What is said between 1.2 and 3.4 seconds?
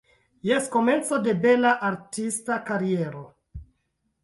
de bela artista kariero.